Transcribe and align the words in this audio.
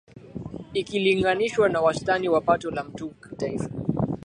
ikilinganishwa 0.73 1.69
na 1.69 1.81
wastani 1.81 2.29
wa 2.29 2.41
pato 2.41 2.71
la 2.71 2.83
mtu 2.83 3.09
Kitaifa 3.09 3.69